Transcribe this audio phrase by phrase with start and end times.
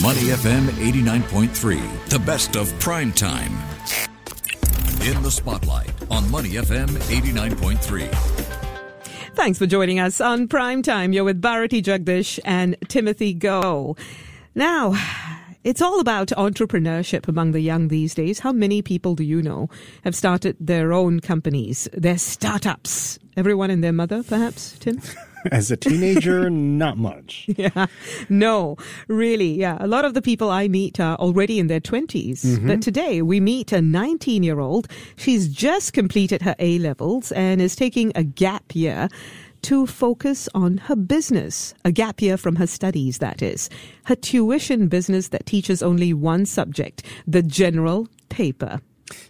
[0.00, 3.52] Money FM 89.3, the best of prime time.
[5.06, 8.08] In the spotlight on Money FM 89.3.
[9.34, 11.12] Thanks for joining us on Prime Time.
[11.12, 13.94] You're with Bharati Jagdish and Timothy Go.
[14.54, 14.94] Now,
[15.62, 18.38] it's all about entrepreneurship among the young these days.
[18.38, 19.68] How many people do you know
[20.04, 23.18] have started their own companies, their startups?
[23.36, 25.02] Everyone and their mother, perhaps, Tim?
[25.50, 27.46] As a teenager, not much.
[27.56, 27.86] Yeah,
[28.28, 28.76] no,
[29.08, 29.58] really.
[29.58, 32.44] Yeah, a lot of the people I meet are already in their 20s.
[32.44, 32.66] Mm-hmm.
[32.66, 34.88] But today we meet a 19 year old.
[35.16, 39.08] She's just completed her A levels and is taking a gap year
[39.62, 41.74] to focus on her business.
[41.84, 43.70] A gap year from her studies, that is.
[44.04, 48.80] Her tuition business that teaches only one subject, the general paper.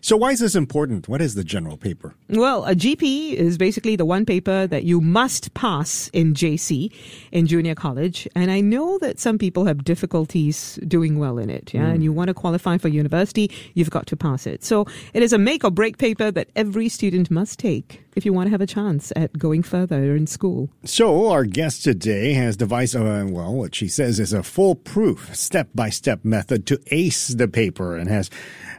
[0.00, 1.08] So, why is this important?
[1.08, 2.14] What is the general paper?
[2.28, 6.92] Well, a GP is basically the one paper that you must pass in JC,
[7.32, 8.28] in junior college.
[8.34, 11.72] And I know that some people have difficulties doing well in it.
[11.72, 11.86] Yeah.
[11.86, 12.16] And you hmm.
[12.16, 14.64] want to qualify for university, you've got to pass it.
[14.64, 18.32] So it is a make or break paper that every student must take if you
[18.32, 20.70] want to have a chance at going further in school.
[20.84, 25.68] So, our guest today has devised, uh, well, what she says is a foolproof step
[25.74, 28.30] by step method to ace the paper and has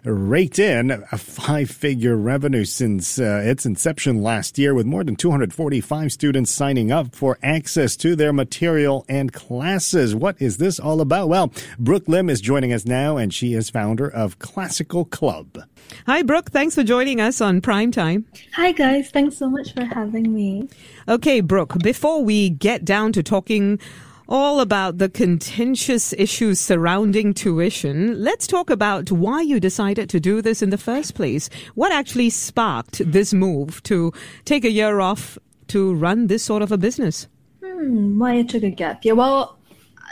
[0.06, 5.16] raked in a five figure revenue since uh, its inception last year, with more than
[5.16, 10.16] 245 students signing up for access to their material and classes.
[10.16, 11.30] What is this all about?
[11.30, 15.64] Well, Brooke Lim is joining us now, and she is founder of Classical Club.
[16.06, 16.52] Hi, Brooke.
[16.52, 18.26] Thanks for joining us on Prime Time.
[18.54, 19.10] Hi, guys.
[19.10, 20.68] Thanks so much for having me.
[21.08, 23.80] Okay, Brooke, before we get down to talking
[24.28, 30.42] all about the contentious issues surrounding tuition, let's talk about why you decided to do
[30.42, 31.50] this in the first place.
[31.76, 34.14] What actually sparked this move to
[34.46, 37.28] take a year off to run this sort of a business?
[37.64, 39.16] Hmm, why I took a gap year?
[39.16, 39.58] Well,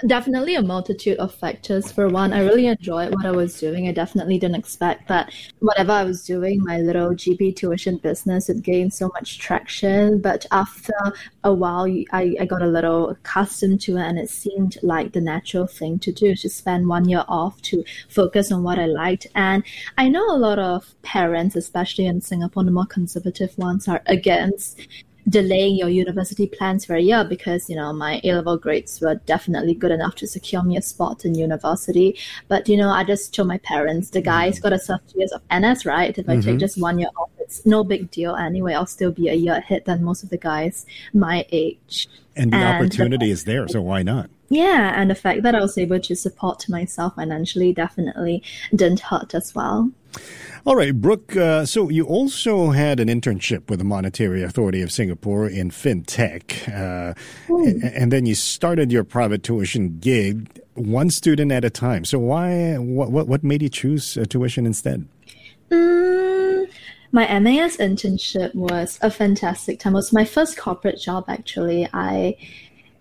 [0.08, 1.92] definitely a multitude of factors.
[1.92, 3.88] For one, I really enjoyed what I was doing.
[3.88, 8.62] I definitely didn't expect that whatever I was doing, my little GP tuition business, it
[8.62, 10.20] gained so much traction.
[10.20, 10.94] But after
[11.44, 15.22] a while, I, I got a little accustomed to it, and it seemed like the
[15.22, 19.28] natural thing to do to spend one year off to focus on what I liked.
[19.36, 19.64] And
[19.98, 24.88] I know a lot of parents, especially in Singapore, the more conservative ones, are against
[25.28, 29.16] delaying your university plans for a year because you know my A level grades were
[29.16, 32.18] definitely good enough to secure me a spot in university.
[32.48, 34.26] But you know, I just told my parents the mm-hmm.
[34.26, 36.18] guy's got to serve two years of NS, right?
[36.18, 36.58] If I take mm-hmm.
[36.58, 38.74] just one year off, it's no big deal anyway.
[38.74, 42.08] I'll still be a year ahead than most of the guys my age.
[42.36, 44.30] And the And- opportunity is there, so why not?
[44.52, 48.44] Yeah, and the fact that I was able to support myself financially definitely
[48.76, 49.92] didn't hurt as well.
[50.64, 51.36] All right, Brooke.
[51.36, 56.68] Uh, so you also had an internship with the Monetary Authority of Singapore in fintech,
[56.70, 57.16] uh,
[57.48, 62.06] and, and then you started your private tuition gig, one student at a time.
[62.06, 62.76] So why?
[62.78, 65.08] What what, what made you choose uh, tuition instead?
[65.72, 66.70] Mm,
[67.12, 69.94] my MAS internship was a fantastic time.
[69.94, 71.88] It was my first corporate job, actually.
[71.94, 72.38] I,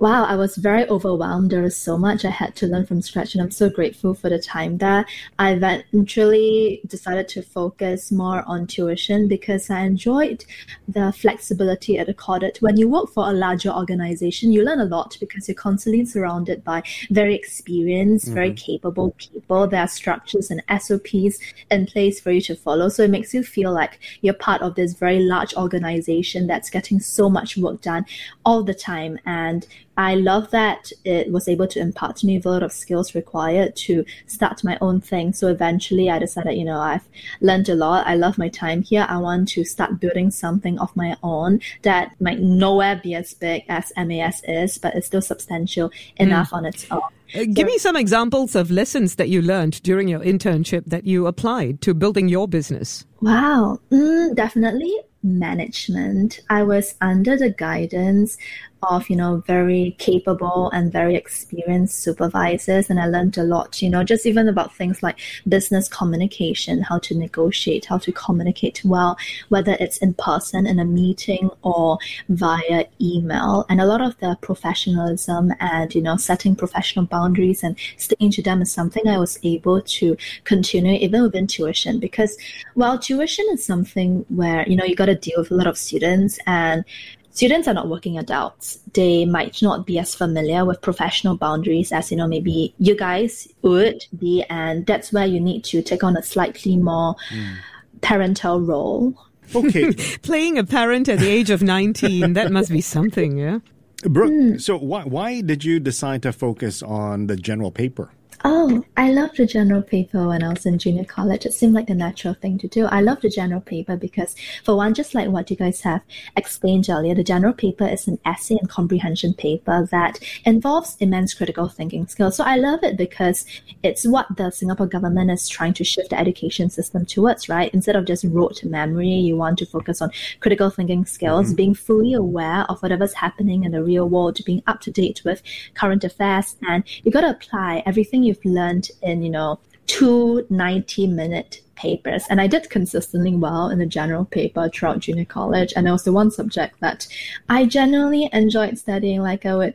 [0.01, 1.51] wow, I was very overwhelmed.
[1.51, 4.31] There was so much I had to learn from scratch, and I'm so grateful for
[4.31, 5.05] the time there.
[5.39, 10.47] I eventually decided to focus more on tuition because I enjoyed
[10.89, 12.57] the flexibility it accorded.
[12.61, 16.65] When you work for a larger organization, you learn a lot because you're constantly surrounded
[16.65, 18.73] by very experienced, very mm-hmm.
[18.73, 19.67] capable people.
[19.67, 21.39] There are structures and SOPs
[21.71, 22.89] in place for you to follow.
[22.89, 27.01] So it makes you feel like you're part of this very large organization that's getting
[27.01, 28.07] so much work done
[28.47, 29.19] all the time.
[29.27, 33.15] And I love that it was able to impart to me a lot of skills
[33.15, 35.33] required to start my own thing.
[35.33, 37.07] So eventually I decided, you know, I've
[37.41, 38.07] learned a lot.
[38.07, 39.07] I love my time here.
[39.09, 43.65] I want to start building something of my own that might nowhere be as big
[43.69, 47.03] as MAS is, but it's still substantial enough on its own.
[47.35, 51.27] Uh, Give me some examples of lessons that you learned during your internship that you
[51.27, 53.07] applied to building your business.
[53.21, 56.41] Wow, mm, definitely management.
[56.49, 58.37] I was under the guidance
[58.83, 63.91] of, you know, very capable and very experienced supervisors, and I learned a lot, you
[63.91, 65.19] know, just even about things like
[65.49, 69.19] business communication, how to negotiate, how to communicate well,
[69.49, 74.37] whether it's in person in a meeting or via email, and a lot of the
[74.41, 79.39] professionalism and, you know, setting professional boundaries and sticking to them is something I was
[79.43, 81.99] able to continue even within tuition.
[81.99, 82.37] Because
[82.75, 85.79] while tuition is something where you know you got to deal with a lot of
[85.79, 86.85] students and
[87.31, 92.11] students are not working adults they might not be as familiar with professional boundaries as
[92.11, 96.17] you know maybe you guys would be and that's where you need to take on
[96.17, 97.55] a slightly more hmm.
[98.01, 99.15] parental role
[99.55, 99.93] Okay,
[100.23, 103.59] Playing a parent at the age of 19, that must be something, yeah?
[104.05, 104.31] Brooke.
[104.31, 104.59] Hmm.
[104.59, 108.13] So why why did you decide to focus on the general paper?
[108.43, 111.45] Oh, I loved the general paper when I was in junior college.
[111.45, 112.87] It seemed like the natural thing to do.
[112.87, 114.35] I love the general paper because,
[114.65, 116.01] for one, just like what you guys have
[116.37, 121.69] explained earlier, the general paper is an essay and comprehension paper that involves immense critical
[121.69, 122.35] thinking skills.
[122.37, 123.45] So I love it because
[123.83, 127.73] it's what the Singapore government is trying to shift the education system towards, right?
[127.75, 130.11] Instead of just rote memory, you want to focus on
[130.41, 131.57] critical thinking skills, mm-hmm.
[131.57, 135.43] being fully aware of whatever's happening in the real world, being up to date with
[135.75, 141.09] current affairs, and you got to apply everything you've learned in, you know, two 90
[141.09, 142.25] minute papers.
[142.29, 145.73] And I did consistently well in the general paper throughout junior college.
[145.75, 147.09] And it was the one subject that
[147.49, 149.23] I genuinely enjoyed studying.
[149.23, 149.75] Like I would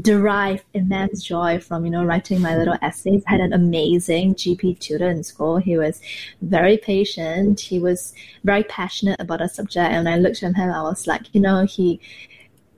[0.00, 3.24] derive immense joy from, you know, writing my little essays.
[3.26, 5.56] I had an amazing GP tutor in school.
[5.56, 6.00] He was
[6.42, 7.58] very patient.
[7.58, 8.12] He was
[8.44, 9.90] very passionate about a subject.
[9.92, 12.00] And I looked at him, I was like, you know, he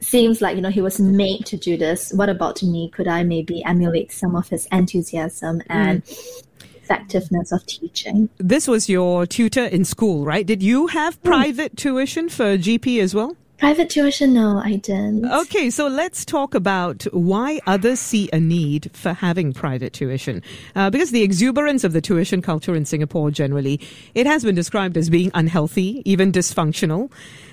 [0.00, 2.12] seems like you know he was made to do this.
[2.12, 2.91] What about me?
[2.91, 6.45] Could i maybe emulate some of his enthusiasm and mm.
[6.83, 8.29] effectiveness of teaching?
[8.39, 10.47] This was your tutor in school right?
[10.47, 11.25] Did you have mm.
[11.25, 15.25] private tuition for gp as well Private tuition, no, I didn't.
[15.25, 20.43] Okay, so let's talk about why others see a need for having private tuition.
[20.76, 23.81] Uh, because the exuberance of the tuition culture in Singapore generally,
[24.14, 27.10] it has been described as being unhealthy, even dysfunctional.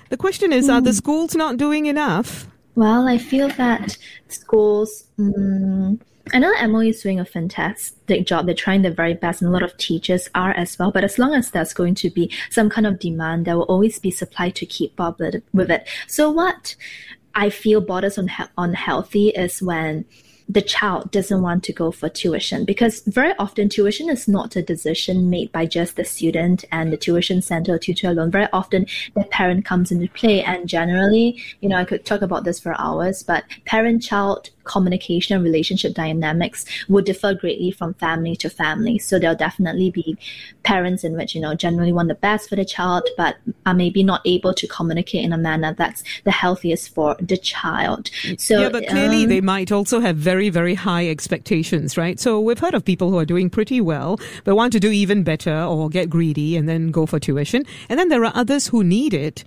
[0.09, 0.73] The question is, mm.
[0.73, 0.97] are the hmm.
[0.97, 2.47] schools not doing enough?
[2.75, 3.97] Well, I feel that
[4.27, 5.05] schools.
[5.17, 5.99] Um,
[6.33, 8.45] I know MOE is doing a fantastic job.
[8.45, 10.91] They're trying their very best, and a lot of teachers are as well.
[10.91, 13.99] But as long as there's going to be some kind of demand, there will always
[13.99, 15.87] be supply to keep up with it.
[16.07, 16.75] So what
[17.35, 20.05] I feel borders on unhealthy is when
[20.47, 24.61] the child doesn't want to go for tuition because very often tuition is not a
[24.61, 28.29] decision made by just the student and the tuition center or tutor alone.
[28.29, 28.85] Very often
[29.15, 32.79] the parent comes into play and generally, you know, I could talk about this for
[32.79, 38.97] hours, but parent child communication and relationship dynamics would differ greatly from family to family.
[38.99, 40.17] So there'll definitely be
[40.63, 44.03] parents in which, you know, generally want the best for the child, but are maybe
[44.03, 48.09] not able to communicate in a manner that's the healthiest for the child.
[48.37, 52.19] So Yeah, but clearly um, they might also have very, very high expectations, right?
[52.19, 55.23] So we've heard of people who are doing pretty well, but want to do even
[55.23, 57.63] better or get greedy and then go for tuition.
[57.89, 59.43] And then there are others who need it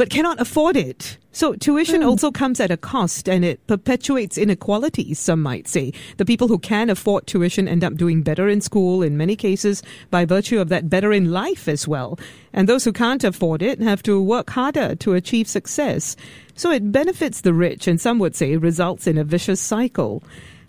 [0.00, 1.18] but cannot afford it.
[1.30, 2.06] So tuition mm.
[2.06, 5.92] also comes at a cost and it perpetuates inequalities, some might say.
[6.16, 9.82] The people who can afford tuition end up doing better in school in many cases
[10.10, 12.18] by virtue of that better in life as well.
[12.54, 16.16] And those who can't afford it have to work harder to achieve success.
[16.54, 20.22] So it benefits the rich and some would say results in a vicious cycle.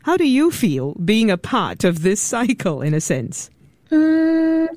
[0.04, 3.50] How do you feel being a part of this cycle in a sense?
[3.92, 4.68] Mm,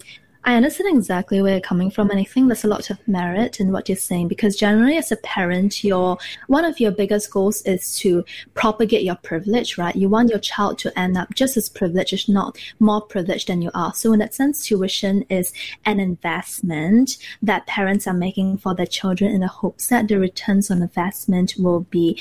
[0.47, 3.61] I understand exactly where you're coming from, and I think there's a lot of merit
[3.61, 6.19] in what you're saying because generally, as a parent, your
[6.49, 9.97] one of your biggest goals is to propagate your privilege, right?
[9.97, 13.63] You want your child to end up just as privileged, if not more privileged than
[13.63, 13.95] you are.
[13.95, 15.55] So, in that sense, tuition is
[15.87, 20.71] an investment that parents are making for their children in the hopes that the returns
[20.71, 22.21] on investment will be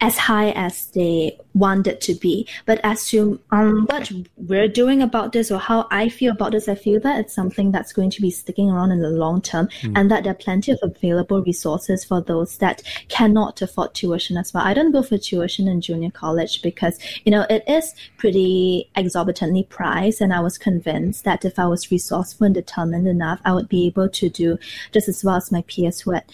[0.00, 2.46] as high as they want it to be.
[2.66, 6.68] But as to um, what we're doing about this or how I feel about this,
[6.68, 9.68] I feel that it's something that's going to be sticking around in the long term
[9.80, 9.92] mm.
[9.96, 14.52] and that there are plenty of available resources for those that cannot afford tuition as
[14.52, 14.64] well.
[14.64, 19.64] I don't go for tuition in junior college because, you know, it is pretty exorbitantly
[19.64, 23.68] priced and I was convinced that if I was resourceful and determined enough, I would
[23.68, 24.58] be able to do
[24.92, 26.24] just as well as my peers who had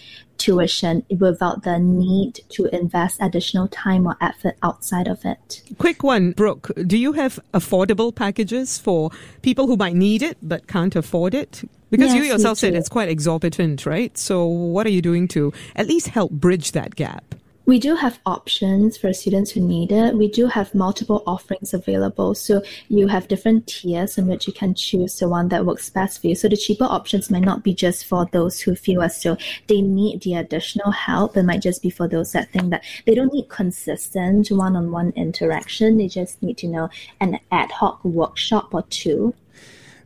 [0.43, 5.61] tuition without the need to invest additional time or effort outside of it.
[5.77, 6.69] Quick one, Brooke.
[6.85, 9.09] Do you have affordable packages for
[9.41, 11.63] people who might need it but can't afford it?
[11.89, 14.17] Because yes, you yourself said it's quite exorbitant, right?
[14.17, 17.35] So what are you doing to at least help bridge that gap?
[17.65, 20.17] We do have options for students who need it.
[20.17, 22.35] We do have multiple offerings available.
[22.35, 26.19] So you have different tiers in which you can choose the one that works best
[26.19, 26.35] for you.
[26.35, 29.79] So the cheaper options might not be just for those who feel as though they
[29.79, 31.37] need the additional help.
[31.37, 35.97] It might just be for those that think that they don't need consistent one-on-one interaction.
[35.97, 36.89] They just need to know
[37.21, 39.33] an ad hoc workshop or two.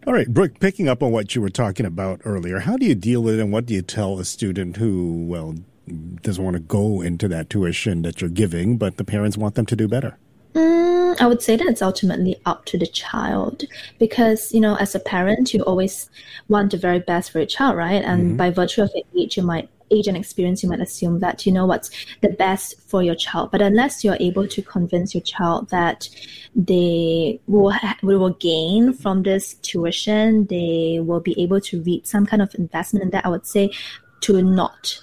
[0.05, 2.95] All right, Brooke, picking up on what you were talking about earlier, how do you
[2.95, 5.55] deal with it and what do you tell a student who, well,
[6.21, 9.65] doesn't want to go into that tuition that you're giving, but the parents want them
[9.65, 10.17] to do better?
[10.53, 13.63] Mm, I would say that it's ultimately up to the child
[13.99, 16.09] because, you know, as a parent, you always
[16.47, 18.03] want the very best for your child, right?
[18.03, 18.37] And mm-hmm.
[18.37, 21.65] by virtue of age, you might age and experience, you might assume that you know
[21.65, 21.89] what's
[22.21, 23.51] the best for your child.
[23.51, 26.09] But unless you're able to convince your child that
[26.55, 32.25] they will ha- will gain from this tuition, they will be able to reap some
[32.25, 33.25] kind of investment in that.
[33.25, 33.71] I would say
[34.21, 34.99] to not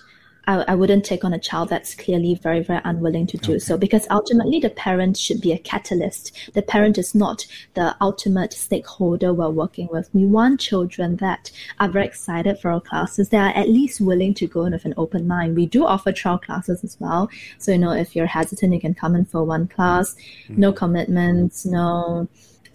[0.46, 3.58] I, I wouldn't take on a child that's clearly very, very unwilling to do okay.
[3.58, 6.32] so because ultimately the parent should be a catalyst.
[6.54, 10.08] The parent is not the ultimate stakeholder we're working with.
[10.12, 14.34] We want children that are very excited for our classes, that are at least willing
[14.34, 15.56] to go in with an open mind.
[15.56, 17.30] We do offer trial classes as well.
[17.58, 20.60] So, you know, if you're hesitant, you can come in for one class, mm-hmm.
[20.60, 22.28] no commitments, no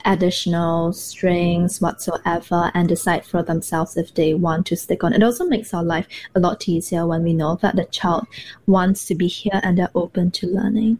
[0.05, 5.13] additional strings whatsoever and decide for themselves if they want to stick on.
[5.13, 8.27] It also makes our life a lot easier when we know that the child
[8.67, 10.99] wants to be here and they're open to learning.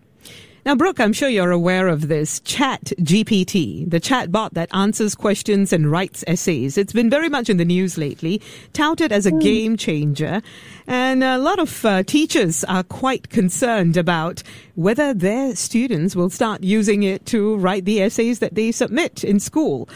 [0.70, 5.74] Now, Brooke, I'm sure you're aware of this Chat GPT, the chatbot that answers questions
[5.74, 6.78] and writes essays.
[6.78, 8.40] It's been very much in the news lately,
[8.72, 9.42] touted as a mm.
[9.42, 10.44] game changer.
[10.86, 14.44] And a lot of uh, teachers are quite concerned about
[14.76, 19.40] whether their students will start using it to write the essays that they submit in
[19.40, 19.90] school.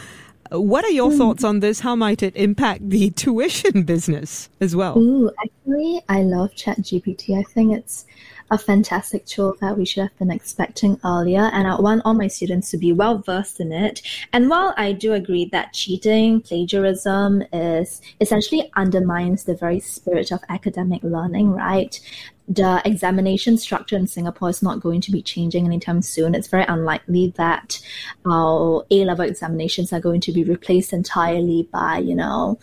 [0.50, 1.18] What are your mm.
[1.18, 1.78] thoughts on this?
[1.78, 4.98] How might it impact the tuition business as well?
[4.98, 7.38] Ooh, actually, I love ChatGPT.
[7.38, 8.06] I think it's
[8.54, 11.50] a fantastic tool that we should have been expecting earlier.
[11.52, 14.00] And I want all my students to be well versed in it.
[14.32, 20.40] And while I do agree that cheating, plagiarism is essentially undermines the very spirit of
[20.48, 22.00] academic learning, right?
[22.46, 26.34] the examination structure in Singapore is not going to be changing anytime soon.
[26.34, 27.80] It's very unlikely that
[28.26, 32.58] our A level examinations are going to be replaced entirely by, you know,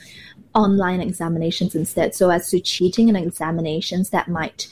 [0.54, 2.14] online examinations instead.
[2.14, 4.68] So, as to cheating in examinations, that might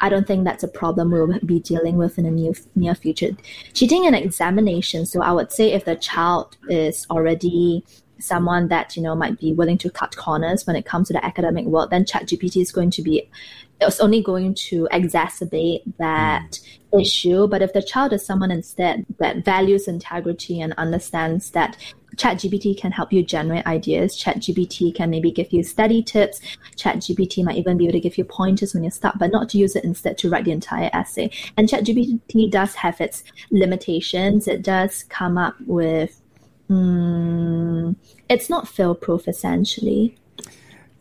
[0.00, 3.30] I don't think that's a problem we'll be dealing with in the near, near future.
[3.72, 5.06] Cheating in examination.
[5.06, 7.84] So I would say if the child is already
[8.18, 11.24] someone that you know might be willing to cut corners when it comes to the
[11.24, 13.28] academic world, then ChatGPT is going to be
[13.80, 16.60] it's only going to exacerbate that
[16.92, 17.00] mm.
[17.00, 17.46] issue.
[17.46, 21.76] But if the child is someone instead that values integrity and understands that
[22.16, 24.16] ChatGPT can help you generate ideas.
[24.16, 26.40] ChatGPT can maybe give you study tips.
[26.76, 29.58] ChatGPT might even be able to give you pointers when you're stuck, but not to
[29.58, 31.30] use it instead to write the entire essay.
[31.56, 34.48] And ChatGPT does have its limitations.
[34.48, 36.20] It does come up with,
[36.70, 37.96] um,
[38.28, 40.16] it's not fail proof essentially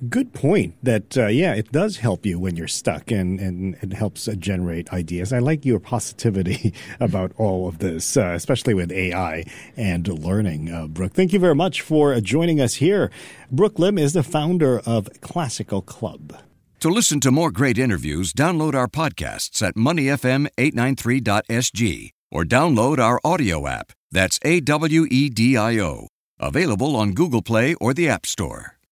[0.09, 3.93] good point that uh, yeah it does help you when you're stuck and and it
[3.93, 5.31] helps uh, generate ideas.
[5.31, 9.43] I like your positivity about all of this uh, especially with ai
[9.77, 11.13] and learning uh, brooke.
[11.13, 13.11] Thank you very much for joining us here.
[13.51, 16.37] Brooke lim is the founder of classical club.
[16.81, 23.67] To listen to more great interviews download our podcasts at moneyfm893.sg or download our audio
[23.67, 23.93] app.
[24.11, 26.07] That's a-w-e-d-i-o
[26.39, 28.73] available on google play or the app store